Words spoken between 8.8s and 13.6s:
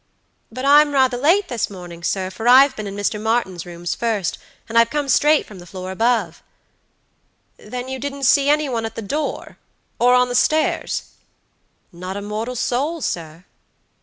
at the door, or on the stairs?" "Not a mortal soul, sir."